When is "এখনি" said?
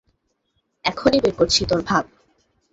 0.85-1.17